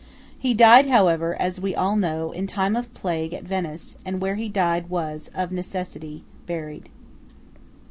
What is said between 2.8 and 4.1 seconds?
plague at Venice;